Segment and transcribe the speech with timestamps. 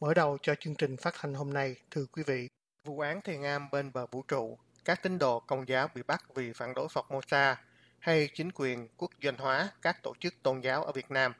[0.00, 2.48] Mở đầu cho chương trình phát hành hôm nay, thưa quý vị,
[2.84, 6.24] vụ án thiền am bên bờ vũ trụ, các tín đồ công giáo bị bắt
[6.34, 7.54] vì phản đối Formosa
[7.98, 11.32] hay chính quyền quốc doanh hóa các tổ chức tôn giáo ở Việt Nam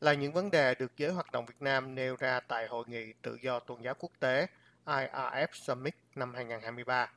[0.00, 3.12] là những vấn đề được giới hoạt động Việt Nam nêu ra tại Hội nghị
[3.22, 4.46] Tự do Tôn giáo Quốc tế
[4.86, 7.12] IRF Summit năm 2023.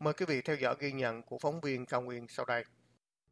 [0.00, 2.64] Mời quý vị theo dõi ghi nhận của phóng viên Cao Nguyên sau đây.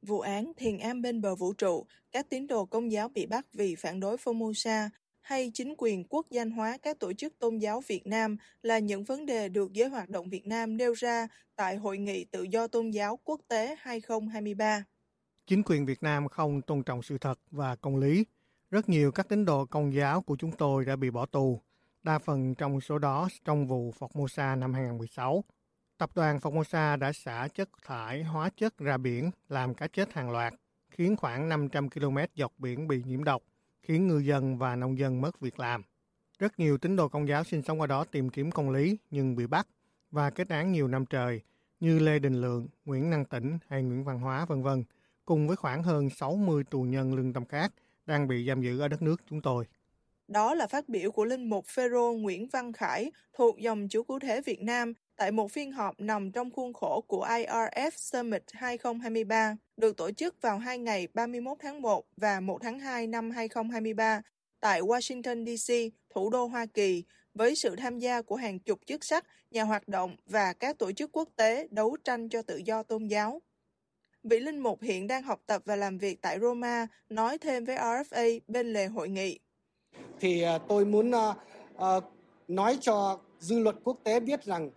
[0.02, 3.46] Vụ án thiền am bên bờ vũ trụ, các tín đồ công giáo bị bắt
[3.52, 4.88] vì phản đối Formosa
[5.24, 9.04] hay chính quyền quốc danh hóa các tổ chức tôn giáo Việt Nam là những
[9.04, 12.66] vấn đề được giới hoạt động Việt Nam nêu ra tại Hội nghị Tự do
[12.66, 14.84] Tôn giáo Quốc tế 2023.
[15.46, 18.24] Chính quyền Việt Nam không tôn trọng sự thật và công lý.
[18.70, 21.60] Rất nhiều các tín đồ công giáo của chúng tôi đã bị bỏ tù,
[22.02, 25.44] đa phần trong số đó trong vụ Formosa năm 2016.
[25.98, 30.30] Tập đoàn Formosa đã xả chất thải hóa chất ra biển làm cá chết hàng
[30.30, 30.54] loạt,
[30.90, 33.42] khiến khoảng 500 km dọc biển bị nhiễm độc
[33.84, 35.82] khiến ngư dân và nông dân mất việc làm.
[36.38, 39.36] Rất nhiều tín đồ công giáo sinh sống ở đó tìm kiếm công lý nhưng
[39.36, 39.66] bị bắt
[40.10, 41.40] và kết án nhiều năm trời
[41.80, 44.84] như Lê Đình Lượng, Nguyễn Năng Tĩnh hay Nguyễn Văn Hóa vân vân,
[45.24, 47.72] cùng với khoảng hơn 60 tù nhân lương tâm khác
[48.06, 49.64] đang bị giam giữ ở đất nước chúng tôi.
[50.28, 54.18] Đó là phát biểu của Linh Mục Phêrô Nguyễn Văn Khải thuộc dòng Chúa Cứu
[54.18, 59.56] Thế Việt Nam tại một phiên họp nằm trong khuôn khổ của IRF Summit 2023,
[59.76, 64.22] được tổ chức vào hai ngày 31 tháng 1 và 1 tháng 2 năm 2023
[64.60, 67.04] tại Washington, D.C., thủ đô Hoa Kỳ,
[67.34, 70.92] với sự tham gia của hàng chục chức sắc, nhà hoạt động và các tổ
[70.92, 73.42] chức quốc tế đấu tranh cho tự do tôn giáo.
[74.22, 77.76] Vị Linh Mục hiện đang học tập và làm việc tại Roma, nói thêm với
[77.76, 79.38] RFA bên lề hội nghị.
[80.20, 81.36] Thì à, tôi muốn uh,
[81.74, 82.04] uh,
[82.48, 84.70] nói cho dư luận quốc tế biết rằng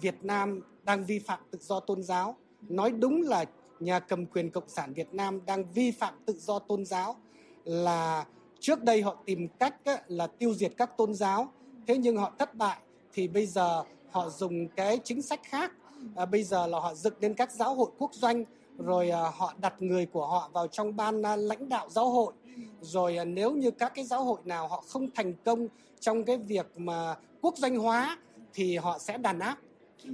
[0.00, 2.36] Việt Nam đang vi phạm tự do tôn giáo.
[2.68, 3.44] Nói đúng là
[3.80, 7.16] nhà cầm quyền Cộng sản Việt Nam đang vi phạm tự do tôn giáo
[7.64, 8.24] là
[8.60, 9.74] trước đây họ tìm cách
[10.06, 11.48] là tiêu diệt các tôn giáo.
[11.86, 12.78] Thế nhưng họ thất bại
[13.12, 15.72] thì bây giờ họ dùng cái chính sách khác.
[16.16, 18.44] À, bây giờ là họ dựng lên các giáo hội quốc doanh
[18.78, 22.32] rồi à, họ đặt người của họ vào trong ban à, lãnh đạo giáo hội.
[22.80, 25.68] Rồi à, nếu như các cái giáo hội nào họ không thành công
[26.00, 28.18] trong cái việc mà quốc doanh hóa
[28.54, 29.58] thì họ sẽ đàn áp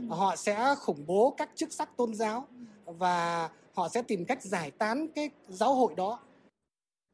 [0.08, 2.48] họ sẽ khủng bố các chức sắc tôn giáo
[2.84, 6.20] và họ sẽ tìm cách giải tán cái giáo hội đó.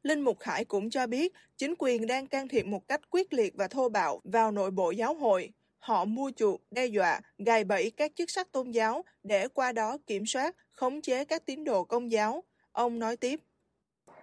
[0.03, 3.53] Linh Mục Khải cũng cho biết chính quyền đang can thiệp một cách quyết liệt
[3.57, 5.49] và thô bạo vào nội bộ giáo hội.
[5.79, 9.97] Họ mua chuộc, đe dọa, gài bẫy các chức sắc tôn giáo để qua đó
[10.07, 12.43] kiểm soát, khống chế các tín đồ công giáo.
[12.71, 13.39] Ông nói tiếp.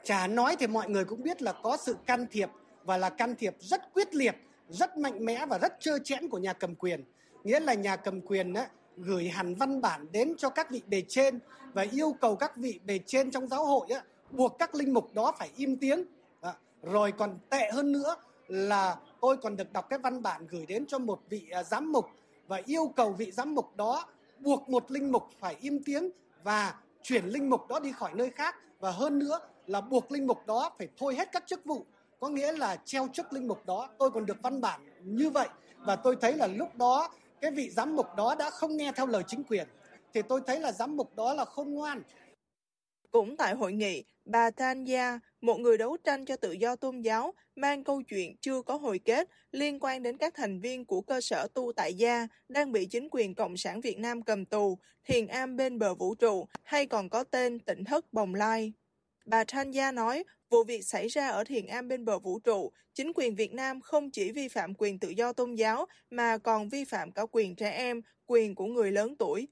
[0.04, 2.50] Chả nói thì mọi người cũng biết là có sự can thiệp
[2.84, 4.34] và là can thiệp rất quyết liệt,
[4.68, 7.04] rất mạnh mẽ và rất trơ chẽn của nhà cầm quyền
[7.44, 11.02] nghĩa là nhà cầm quyền á, gửi hẳn văn bản đến cho các vị bề
[11.08, 11.38] trên
[11.72, 15.14] và yêu cầu các vị bề trên trong giáo hội á, buộc các linh mục
[15.14, 16.04] đó phải im tiếng.
[16.40, 18.16] À, rồi còn tệ hơn nữa
[18.48, 21.92] là tôi còn được đọc cái văn bản gửi đến cho một vị à, giám
[21.92, 22.06] mục
[22.46, 24.06] và yêu cầu vị giám mục đó
[24.38, 26.10] buộc một linh mục phải im tiếng
[26.42, 28.56] và chuyển linh mục đó đi khỏi nơi khác.
[28.80, 31.84] Và hơn nữa là buộc linh mục đó phải thôi hết các chức vụ.
[32.20, 33.88] Có nghĩa là treo chức linh mục đó.
[33.98, 35.48] Tôi còn được văn bản như vậy.
[35.78, 37.10] Và tôi thấy là lúc đó
[37.40, 39.66] cái vị giám mục đó đã không nghe theo lời chính quyền
[40.14, 42.02] thì tôi thấy là giám mục đó là không ngoan.
[43.10, 47.34] Cũng tại hội nghị, bà Tanya, một người đấu tranh cho tự do tôn giáo,
[47.56, 51.20] mang câu chuyện chưa có hồi kết liên quan đến các thành viên của cơ
[51.20, 55.26] sở tu tại gia đang bị chính quyền Cộng sản Việt Nam cầm tù, thiền
[55.26, 58.72] am bên bờ vũ trụ hay còn có tên tỉnh thất Bồng Lai.
[59.26, 63.12] Bà Tanya nói, vụ việc xảy ra ở thiền am bên bờ vũ trụ, chính
[63.14, 66.84] quyền Việt Nam không chỉ vi phạm quyền tự do tôn giáo mà còn vi
[66.84, 69.48] phạm cả quyền trẻ em, quyền của người lớn tuổi.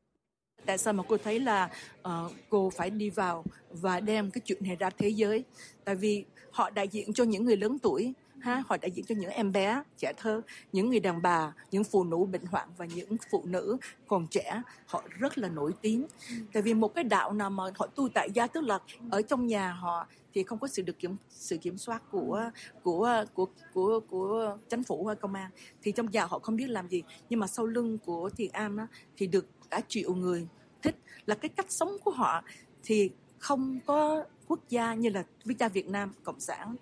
[0.67, 4.59] Tại sao mà cô thấy là uh, cô phải đi vào và đem cái chuyện
[4.61, 5.45] này ra thế giới?
[5.85, 8.63] Tại vì họ đại diện cho những người lớn tuổi ha?
[8.67, 12.05] Họ đại diện cho những em bé trẻ thơ những người đàn bà những phụ
[12.05, 13.77] nữ bệnh hoạn và những phụ nữ
[14.09, 14.63] còn trẻ.
[14.87, 16.07] Họ rất là nổi tiếng.
[16.53, 18.79] Tại vì một cái đạo nào mà họ tu tại gia tức là
[19.11, 22.51] ở trong nhà họ thì không có sự được kiểm sự kiểm soát của
[22.83, 25.51] của của của của chính phủ hay công an.
[25.83, 27.03] Thì trong nhà họ không biết làm gì.
[27.31, 30.47] Nhưng mà sau lưng của thiền An đó, thì được cả triệu người
[30.83, 30.97] thích.
[31.27, 32.43] Là cái cách sống của họ
[32.85, 33.11] thì
[33.43, 36.77] không có quốc gia như là quốc gia Việt Nam cộng sản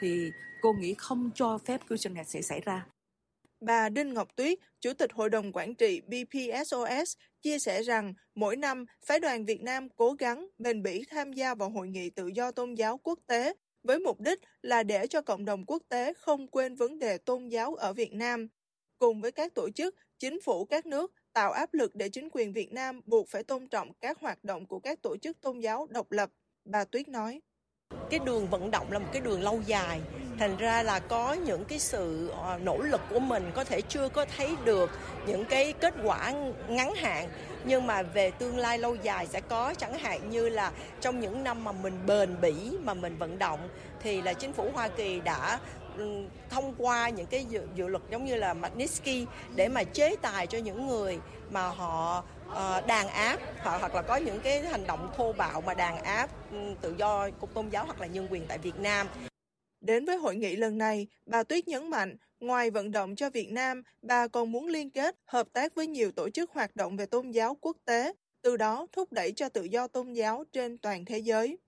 [0.00, 0.30] thì
[0.60, 2.86] cô nghĩ không cho phép câu chuyện này sẽ xảy ra.
[3.60, 8.56] Bà Đinh Ngọc Tuyết, Chủ tịch Hội đồng Quản trị BPSOS, chia sẻ rằng mỗi
[8.56, 12.26] năm, Phái đoàn Việt Nam cố gắng bền bỉ tham gia vào Hội nghị tự
[12.26, 16.12] do tôn giáo quốc tế với mục đích là để cho cộng đồng quốc tế
[16.12, 18.48] không quên vấn đề tôn giáo ở Việt Nam.
[18.98, 22.52] Cùng với các tổ chức, chính phủ các nước tạo áp lực để chính quyền
[22.52, 25.86] Việt Nam buộc phải tôn trọng các hoạt động của các tổ chức tôn giáo
[25.90, 26.30] độc lập,
[26.64, 27.40] bà Tuyết nói.
[28.10, 30.00] Cái đường vận động là một cái đường lâu dài,
[30.38, 34.08] thành ra là có những cái sự ờ, nỗ lực của mình có thể chưa
[34.08, 34.90] có thấy được
[35.26, 36.32] những cái kết quả
[36.68, 37.28] ngắn hạn
[37.64, 41.44] nhưng mà về tương lai lâu dài sẽ có chẳng hạn như là trong những
[41.44, 42.54] năm mà mình bền bỉ
[42.84, 43.68] mà mình vận động
[44.02, 45.58] thì là chính phủ Hoa Kỳ đã
[45.96, 49.26] ừ, thông qua những cái dự, dự luật giống như là Magnitsky
[49.56, 51.18] để mà chế tài cho những người
[51.50, 55.60] mà họ uh, đàn áp hoặc, hoặc là có những cái hành động thô bạo
[55.60, 58.76] mà đàn áp um, tự do của tôn giáo hoặc là nhân quyền tại Việt
[58.80, 59.06] Nam.
[59.88, 63.52] Đến với hội nghị lần này, bà Tuyết nhấn mạnh, ngoài vận động cho Việt
[63.52, 67.06] Nam, bà còn muốn liên kết, hợp tác với nhiều tổ chức hoạt động về
[67.06, 68.12] tôn giáo quốc tế,
[68.42, 71.58] từ đó thúc đẩy cho tự do tôn giáo trên toàn thế giới.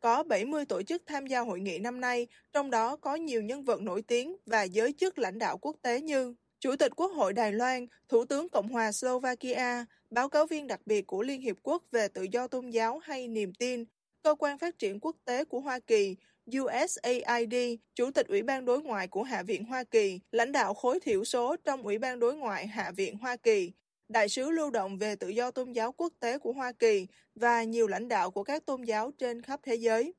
[0.00, 3.64] Có 70 tổ chức tham gia hội nghị năm nay, trong đó có nhiều nhân
[3.64, 7.32] vật nổi tiếng và giới chức lãnh đạo quốc tế như Chủ tịch Quốc hội
[7.32, 11.56] Đài Loan, Thủ tướng Cộng hòa Slovakia, báo cáo viên đặc biệt của Liên Hiệp
[11.62, 13.84] Quốc về tự do tôn giáo hay niềm tin,
[14.22, 16.16] Cơ quan Phát triển Quốc tế của Hoa Kỳ,
[16.50, 17.54] USAID,
[17.94, 21.24] Chủ tịch Ủy ban Đối ngoại của Hạ viện Hoa Kỳ, lãnh đạo khối thiểu
[21.24, 23.72] số trong Ủy ban Đối ngoại Hạ viện Hoa Kỳ,
[24.08, 27.62] Đại sứ lưu động về tự do tôn giáo quốc tế của Hoa Kỳ và
[27.62, 30.14] nhiều lãnh đạo của các tôn giáo trên khắp thế giới.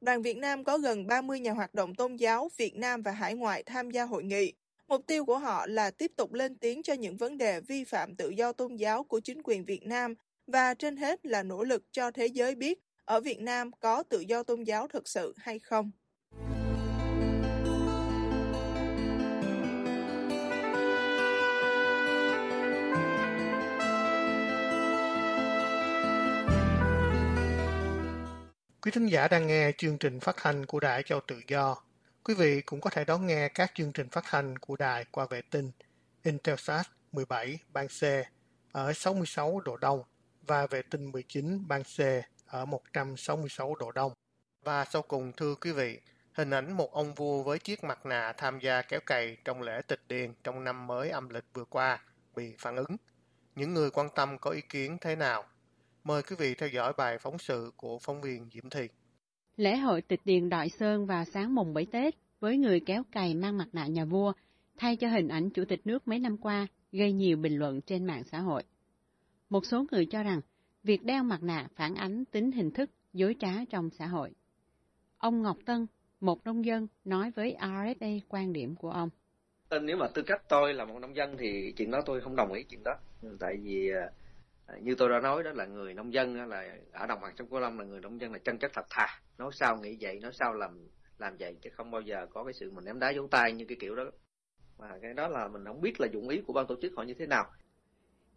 [0.00, 3.34] Đoàn Việt Nam có gần 30 nhà hoạt động tôn giáo Việt Nam và hải
[3.34, 4.52] ngoại tham gia hội nghị.
[4.88, 8.16] Mục tiêu của họ là tiếp tục lên tiếng cho những vấn đề vi phạm
[8.16, 10.14] tự do tôn giáo của chính quyền Việt Nam
[10.46, 12.78] và trên hết là nỗ lực cho thế giới biết
[13.08, 15.90] ở Việt Nam có tự do tôn giáo thực sự hay không.
[28.82, 31.76] Quý thính giả đang nghe chương trình phát thanh của Đài Châu Tự Do.
[32.24, 35.26] Quý vị cũng có thể đón nghe các chương trình phát thanh của đài qua
[35.30, 35.70] vệ tinh
[36.22, 38.02] Intelsat 17 ban C
[38.72, 40.02] ở 66 độ Đông
[40.46, 41.98] và vệ tinh 19 ban C
[42.48, 44.12] ở 166 độ Đông.
[44.64, 46.00] Và sau cùng thưa quý vị,
[46.32, 49.80] hình ảnh một ông vua với chiếc mặt nạ tham gia kéo cày trong lễ
[49.88, 52.04] tịch điền trong năm mới âm lịch vừa qua
[52.36, 52.96] bị phản ứng.
[53.54, 55.44] Những người quan tâm có ý kiến thế nào?
[56.04, 58.88] Mời quý vị theo dõi bài phóng sự của phóng viên Diễm Thị.
[59.56, 63.34] Lễ hội tịch điền Đội Sơn vào sáng mùng 7 Tết với người kéo cày
[63.34, 64.32] mang mặt nạ nhà vua
[64.76, 68.04] thay cho hình ảnh chủ tịch nước mấy năm qua gây nhiều bình luận trên
[68.04, 68.62] mạng xã hội.
[69.50, 70.40] Một số người cho rằng
[70.88, 74.30] việc đeo mặt nạ phản ánh tính hình thức dối trá trong xã hội.
[75.18, 75.86] Ông Ngọc Tân,
[76.20, 79.10] một nông dân, nói với RFA quan điểm của ông.
[79.82, 82.52] Nếu mà tư cách tôi là một nông dân thì chuyện đó tôi không đồng
[82.52, 82.92] ý chuyện đó.
[83.40, 83.90] Tại vì
[84.66, 87.48] à, như tôi đã nói đó là người nông dân là ở đồng bằng sông
[87.48, 90.18] Cửu Long là người nông dân là chân chất thật thà nói sao nghĩ vậy
[90.20, 93.12] nói sao làm làm vậy chứ không bao giờ có cái sự mình ném đá
[93.16, 94.04] vỗ tay như cái kiểu đó
[94.76, 97.02] và cái đó là mình không biết là dụng ý của ban tổ chức họ
[97.02, 97.44] như thế nào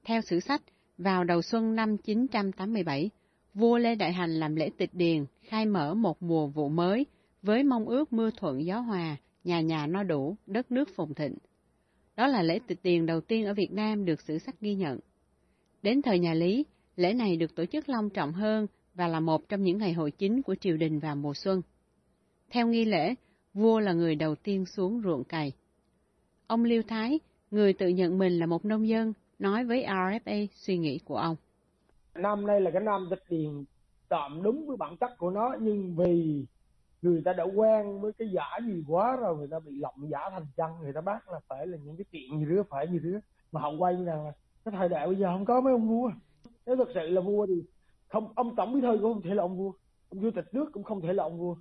[0.03, 0.61] theo sử sách
[0.97, 3.09] vào đầu xuân năm 987
[3.53, 7.05] vua Lê Đại Hành làm lễ tịch điền khai mở một mùa vụ mới
[7.41, 11.35] với mong ước mưa thuận gió hòa nhà nhà no đủ đất nước phồn thịnh
[12.15, 14.99] đó là lễ tịch điền đầu tiên ở Việt Nam được sử sách ghi nhận
[15.81, 19.49] đến thời nhà Lý lễ này được tổ chức long trọng hơn và là một
[19.49, 21.61] trong những ngày hội chính của triều đình vào mùa xuân.
[22.49, 23.15] Theo nghi lễ,
[23.53, 25.51] vua là người đầu tiên xuống ruộng cày.
[26.47, 27.19] Ông Liêu Thái,
[27.51, 31.35] người tự nhận mình là một nông dân, nói với RFA suy nghĩ của ông.
[32.15, 33.63] Năm nay là cái năm tịch điền
[34.09, 36.45] tạm đúng với bản chất của nó, nhưng vì
[37.01, 40.19] người ta đã quen với cái giả gì quá rồi, người ta bị lộng giả
[40.31, 42.99] thành chân, người ta bắt là phải là những cái chuyện như rứa, phải như
[43.03, 43.19] rứa.
[43.51, 44.31] Mà họ quay như là
[44.65, 46.11] cái thời đại bây giờ không có mấy ông vua.
[46.65, 47.63] Nếu thực sự là vua thì
[48.11, 49.71] không ông tổng bí thư cũng không thể là ông vua
[50.09, 51.55] ông chủ tịch nước cũng không thể là ông vua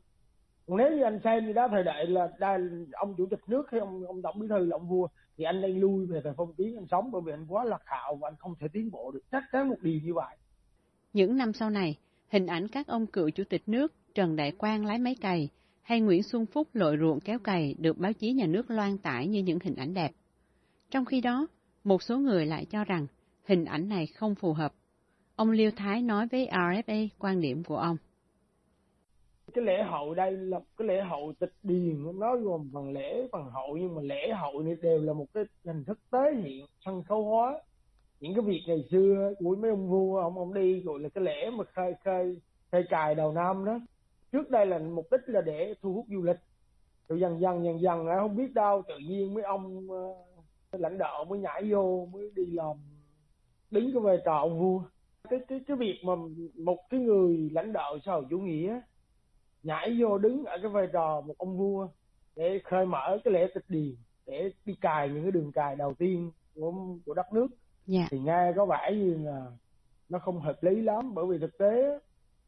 [0.67, 2.59] còn nếu như anh xem như đó thời đại là đa,
[2.93, 5.61] ông chủ tịch nước hay ông ông tổng bí thư là ông vua thì anh
[5.61, 8.29] nên lui về thời phong kiến anh sống bởi vì anh quá lạc hậu và
[8.29, 10.37] anh không thể tiến bộ được chắc chắn một điều như vậy
[11.13, 14.87] những năm sau này hình ảnh các ông cựu chủ tịch nước Trần Đại Quang
[14.87, 15.49] lái máy cày
[15.83, 19.27] hay Nguyễn Xuân Phúc lội ruộng kéo cày được báo chí nhà nước loan tải
[19.27, 20.11] như những hình ảnh đẹp.
[20.91, 21.47] Trong khi đó,
[21.85, 23.07] một số người lại cho rằng
[23.45, 24.73] hình ảnh này không phù hợp.
[25.37, 27.97] Ông Liêu Thái nói với RFA quan điểm của ông.
[29.55, 33.45] Cái lễ hội đây là cái lễ hội tịch điền, nó gồm phần lễ, phần
[33.51, 37.03] hội, nhưng mà lễ hội này đều là một cái hình thức tế hiện, sân
[37.03, 37.61] khấu hóa.
[38.21, 41.25] Những cái việc ngày xưa của mấy ông vua, ông ông đi gọi là cái
[41.25, 42.37] lễ mà khai khai
[42.73, 43.81] khai cài đầu năm đó.
[44.33, 46.39] Trước đây là mục đích là để thu hút du lịch.
[47.09, 50.99] Rồi dần dần dần dần à, không biết đâu tự nhiên mấy ông ờ, lãnh
[50.99, 52.77] đạo mới nhảy vô mới đi làm
[53.71, 54.83] đứng cái vai trò ông vua
[55.31, 56.13] cái cái cái việc mà
[56.55, 58.81] một cái người lãnh đạo xã hội chủ nghĩa
[59.63, 61.89] nhảy vô đứng ở cái vai trò một ông vua
[62.37, 63.95] để khơi mở cái lễ tịch điền
[64.27, 66.73] để đi cài những cái đường cài đầu tiên của
[67.07, 67.49] của đất nước
[67.93, 68.07] yeah.
[68.11, 69.47] thì nghe có vẻ như là
[70.09, 71.99] nó không hợp lý lắm bởi vì thực tế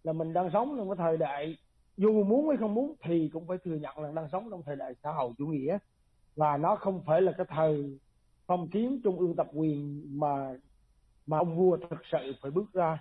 [0.04, 1.56] là mình đang sống trong cái thời đại
[1.96, 4.76] dù muốn hay không muốn thì cũng phải thừa nhận là đang sống trong thời
[4.76, 5.78] đại xã hội chủ nghĩa
[6.36, 7.98] và nó không phải là cái thời
[8.46, 10.54] phong kiến trung ương tập quyền mà
[11.26, 12.98] mà ông vua thực sự phải bước ra.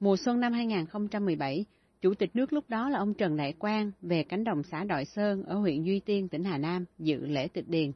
[0.00, 1.64] Mùa xuân năm 2017,
[2.04, 5.04] Chủ tịch nước lúc đó là ông Trần Đại Quang về cánh đồng xã Đội
[5.04, 7.92] Sơn ở huyện Duy Tiên, tỉnh Hà Nam dự lễ tịch điền.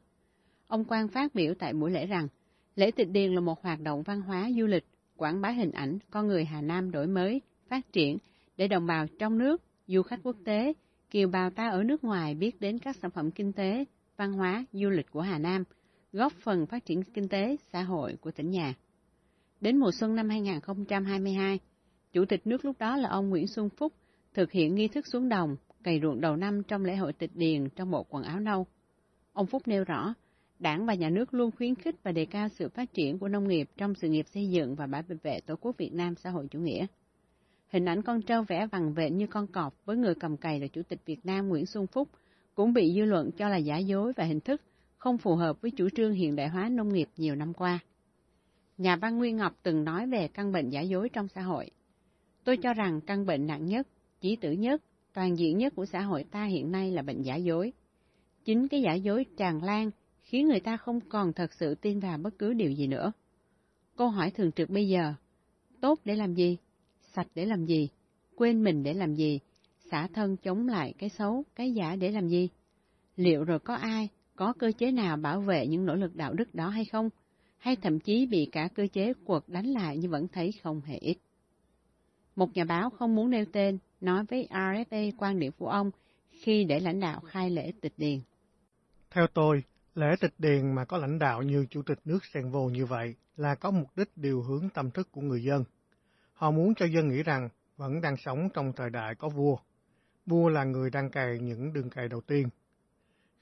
[0.67, 2.29] Ông Quang phát biểu tại buổi lễ rằng,
[2.77, 4.85] lễ tịch điền là một hoạt động văn hóa du lịch,
[5.17, 8.19] quảng bá hình ảnh con người Hà Nam đổi mới, phát triển
[8.57, 10.73] để đồng bào trong nước, du khách quốc tế,
[11.11, 13.85] kiều bào ta ở nước ngoài biết đến các sản phẩm kinh tế,
[14.17, 15.65] văn hóa, du lịch của Hà Nam–
[16.13, 18.75] góp phần phát triển kinh tế, xã hội của tỉnh nhà.
[19.61, 21.61] Đến mùa xuân năm 2022,
[22.13, 23.93] Chủ tịch nước lúc đó là ông Nguyễn Xuân Phúc
[24.35, 27.69] thực hiện nghi thức xuống đồng, cày ruộng đầu năm trong lễ hội tịch điền
[27.69, 28.67] trong bộ quần áo nâu.
[29.33, 30.15] Ông Phúc nêu rõ,
[30.59, 33.49] Đảng và nhà nước luôn khuyến khích và đề cao sự phát triển của nông
[33.49, 36.49] nghiệp trong sự nghiệp xây dựng và bảo vệ Tổ quốc Việt Nam xã hội
[36.51, 36.87] chủ nghĩa.
[37.69, 40.67] Hình ảnh con trâu vẽ vằn vện như con cọp với người cầm cày là
[40.67, 42.09] Chủ tịch Việt Nam Nguyễn Xuân Phúc
[42.55, 44.63] cũng bị dư luận cho là giả dối và hình thức
[44.97, 47.79] không phù hợp với chủ trương hiện đại hóa nông nghiệp nhiều năm qua.
[48.79, 51.71] Nhà văn Nguyên Ngọc từng nói về căn bệnh giả dối trong xã hội.
[52.49, 53.89] Tôi cho rằng căn bệnh nặng nhất,
[54.21, 54.83] chí tử nhất,
[55.15, 57.73] toàn diện nhất của xã hội ta hiện nay là bệnh giả dối.
[58.45, 59.91] Chính cái giả dối tràn lan
[60.23, 63.13] khiến người ta không còn thật sự tin vào bất cứ điều gì nữa.
[63.97, 65.15] Câu hỏi thường trực bây giờ,
[65.81, 66.57] tốt để làm gì?
[67.15, 67.89] Sạch để làm gì?
[68.37, 69.41] Quên mình để làm gì?
[69.91, 72.49] Xả thân chống lại cái xấu, cái giả để làm gì?
[73.17, 76.55] Liệu rồi có ai có cơ chế nào bảo vệ những nỗ lực đạo đức
[76.55, 77.09] đó hay không,
[77.59, 80.97] hay thậm chí bị cả cơ chế cuộc đánh lại nhưng vẫn thấy không hề
[80.97, 81.19] ít.
[82.39, 85.91] Một nhà báo không muốn nêu tên nói với RFA quan điểm của ông
[86.31, 88.21] khi để lãnh đạo khai lễ tịch điền.
[89.11, 89.65] Theo tôi,
[89.95, 93.15] lễ tịch điền mà có lãnh đạo như Chủ tịch nước xen vô như vậy
[93.37, 95.65] là có mục đích điều hướng tâm thức của người dân.
[96.33, 99.57] Họ muốn cho dân nghĩ rằng vẫn đang sống trong thời đại có vua.
[100.27, 102.49] Vua là người đang cày những đường cày đầu tiên,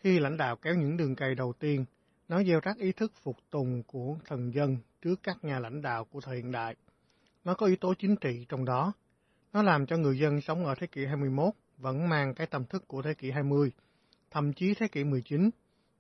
[0.01, 1.85] khi lãnh đạo kéo những đường cày đầu tiên,
[2.29, 6.05] nó gieo rắc ý thức phục tùng của thần dân trước các nhà lãnh đạo
[6.05, 6.77] của thời hiện đại.
[7.47, 8.93] Nó có yếu tố chính trị trong đó.
[9.53, 12.89] Nó làm cho người dân sống ở thế kỷ 21 vẫn mang cái tâm thức
[12.89, 13.71] của thế kỷ 20,
[14.31, 15.51] thậm chí thế kỷ 19,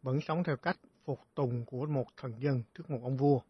[0.02, 3.40] vẫn sống theo cách phục tùng của một thần dân trước một ông vua.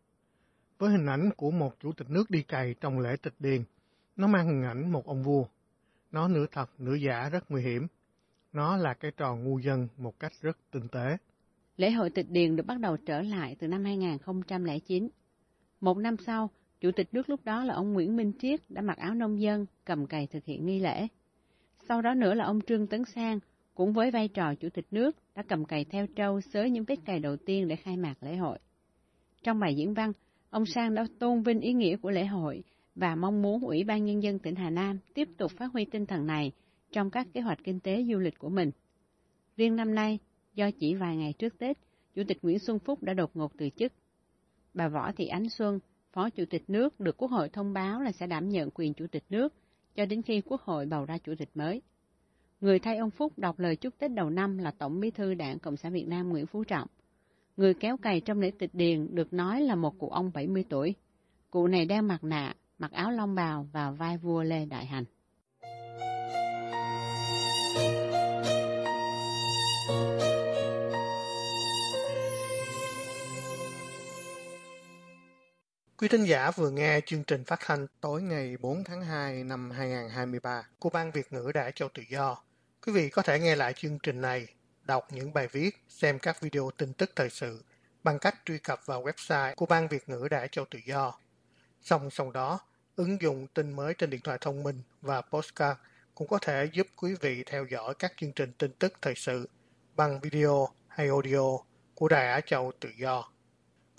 [0.78, 3.64] Với hình ảnh của một chủ tịch nước đi cày trong lễ tịch điền,
[4.16, 5.44] nó mang hình ảnh một ông vua.
[6.10, 7.86] Nó nửa thật, nửa giả rất nguy hiểm.
[8.52, 11.16] Nó là cái trò ngu dân một cách rất tinh tế.
[11.76, 15.08] Lễ hội tịch điền được bắt đầu trở lại từ năm 2009.
[15.80, 18.98] Một năm sau, Chủ tịch nước lúc đó là ông Nguyễn Minh Triết đã mặc
[18.98, 21.06] áo nông dân, cầm cày thực hiện nghi lễ.
[21.88, 23.38] Sau đó nữa là ông Trương Tấn Sang,
[23.74, 26.96] cũng với vai trò Chủ tịch nước, đã cầm cày theo trâu xới những vết
[27.04, 28.58] cày đầu tiên để khai mạc lễ hội.
[29.42, 30.12] Trong bài diễn văn,
[30.50, 32.62] ông Sang đã tôn vinh ý nghĩa của lễ hội
[32.94, 36.06] và mong muốn Ủy ban Nhân dân tỉnh Hà Nam tiếp tục phát huy tinh
[36.06, 36.52] thần này
[36.92, 38.70] trong các kế hoạch kinh tế du lịch của mình.
[39.56, 40.18] Riêng năm nay,
[40.54, 41.78] do chỉ vài ngày trước Tết,
[42.14, 43.92] Chủ tịch Nguyễn Xuân Phúc đã đột ngột từ chức.
[44.74, 45.78] Bà Võ Thị Ánh Xuân,
[46.16, 49.06] Phó Chủ tịch nước được Quốc hội thông báo là sẽ đảm nhận quyền Chủ
[49.06, 49.54] tịch nước
[49.94, 51.82] cho đến khi Quốc hội bầu ra Chủ tịch mới.
[52.60, 55.58] Người thay ông Phúc đọc lời chúc Tết đầu năm là Tổng bí thư Đảng
[55.58, 56.88] Cộng sản Việt Nam Nguyễn Phú Trọng.
[57.56, 60.94] Người kéo cày trong lễ tịch điền được nói là một cụ ông 70 tuổi.
[61.50, 65.04] Cụ này đeo mặt nạ, mặc áo long bào và vai vua Lê Đại Hành.
[75.98, 79.70] Quý thính giả vừa nghe chương trình phát thanh tối ngày 4 tháng 2 năm
[79.70, 82.42] 2023 của Ban Việt ngữ Đài Châu Tự Do.
[82.86, 84.46] Quý vị có thể nghe lại chương trình này,
[84.82, 87.64] đọc những bài viết, xem các video tin tức thời sự
[88.04, 91.18] bằng cách truy cập vào website của Ban Việt ngữ Đài Châu Tự Do.
[91.82, 92.60] Song song đó,
[92.96, 95.80] ứng dụng tin mới trên điện thoại thông minh và postcard
[96.14, 99.48] cũng có thể giúp quý vị theo dõi các chương trình tin tức thời sự
[99.94, 101.58] bằng video hay audio
[101.94, 103.30] của Đài Á Châu Tự Do.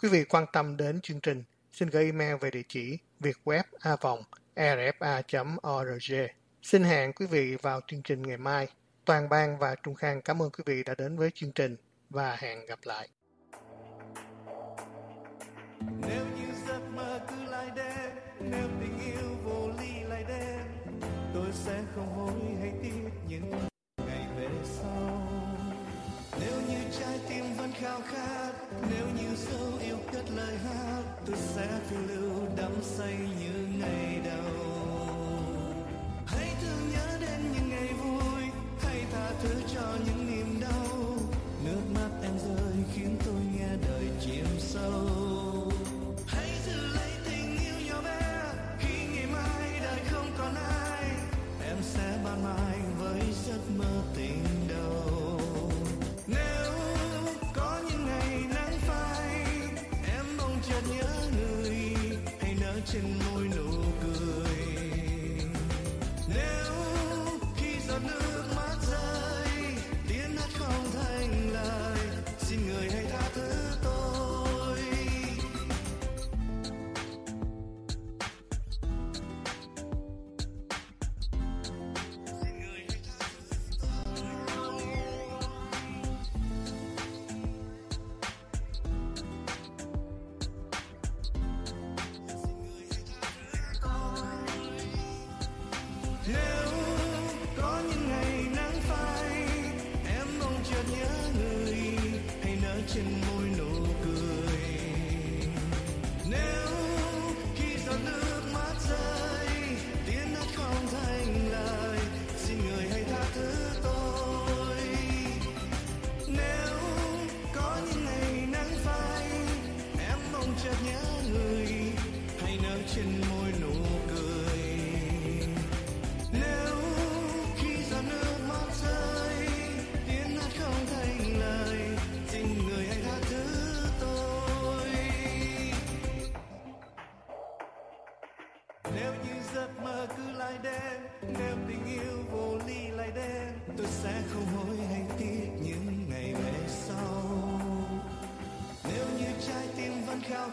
[0.01, 1.43] Quý vị quan tâm đến chương trình,
[1.77, 6.13] xin gửi email về địa chỉ vietweb.rfa.org.
[6.61, 8.67] Xin hẹn quý vị vào chương trình ngày mai.
[9.05, 11.75] Toàn ban và Trung Khang cảm ơn quý vị đã đến với chương trình
[12.09, 13.09] và hẹn gặp lại.
[16.01, 20.61] Nếu như giấc mơ cứ lại đêm, nếu tình yêu vô ly lại đêm,
[21.33, 23.66] tôi sẽ không hối hay tiếc những
[27.79, 28.51] khao khát,
[28.91, 34.19] nếu như dấu yêu cất lời hát, tôi sẽ phiêu lưu đắm say như ngày
[34.25, 34.56] đầu.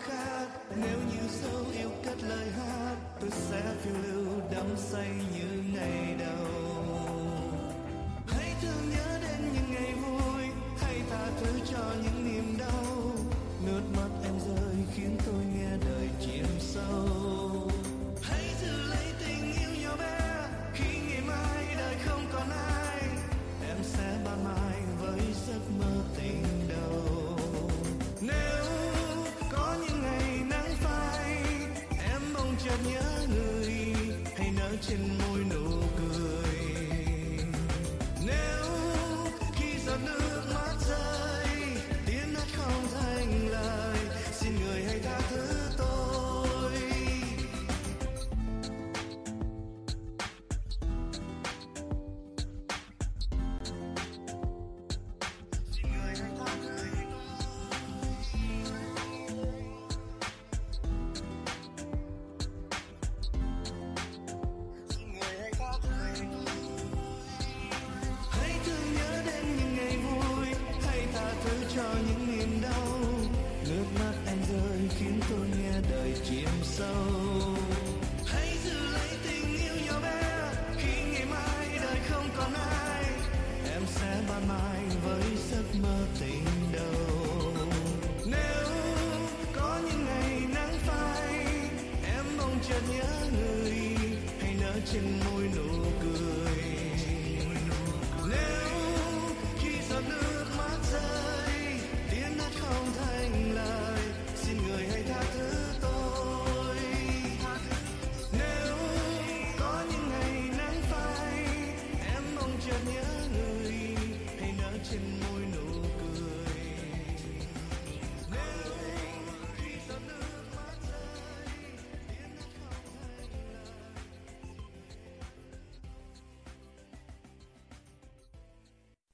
[0.07, 5.62] khát nếu như dấu yêu cất lời hát, tôi sẽ phiêu lưu đắm say như
[5.75, 6.47] ngày đầu.
[8.29, 9.13] Hãy thương nhớ